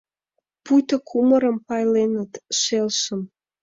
[0.63, 3.21] Пуйто кумырым пайленыт, шелшым.